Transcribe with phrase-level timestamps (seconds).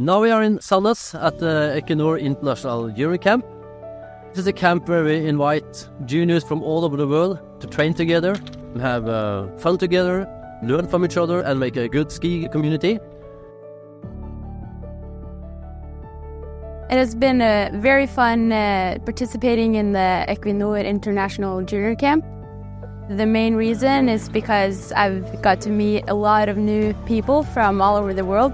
[0.00, 3.44] Now we are in Sandnes at the Equinor International Junior Camp.
[4.28, 7.94] This is a camp where we invite juniors from all over the world to train
[7.94, 8.36] together,
[8.78, 10.24] have uh, fun together,
[10.62, 13.00] learn from each other, and make a good ski community.
[16.90, 22.24] It has been uh, very fun uh, participating in the Equinor International Junior Camp.
[23.10, 27.82] The main reason is because I've got to meet a lot of new people from
[27.82, 28.52] all over the world.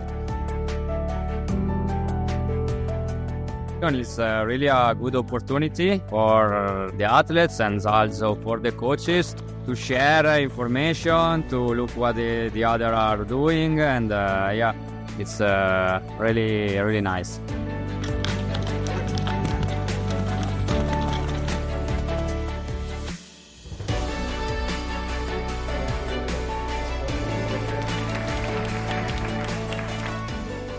[3.92, 9.34] It's uh, really a good opportunity for the athletes and also for the coaches
[9.66, 14.74] to share uh, information, to look what the, the other are doing, and uh, yeah,
[15.18, 17.40] it's uh, really really nice.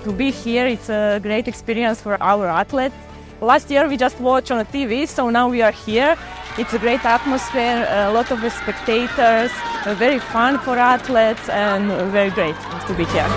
[0.05, 0.67] To be here.
[0.67, 2.95] It's a great experience for our athletes.
[3.41, 6.15] Last year we just watched on TV, so now we are here.
[6.59, 9.51] It's a great atmosphere, a lot of spectators,
[9.97, 12.55] very fun for athletes, and very great
[12.87, 13.27] to be here.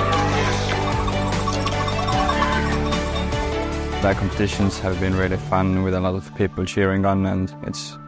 [4.03, 7.99] The competitions have been really fun with a lot of people cheering on, and it's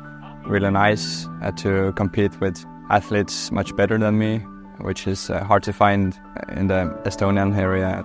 [0.46, 4.38] really nice uh, to compete with athletes much better than me,
[4.82, 6.18] which is uh, hard to find
[6.54, 8.04] in the Estonian area.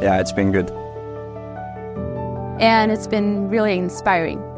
[0.00, 0.70] Yeah, it's been good.
[2.60, 4.49] And it's been really inspiring.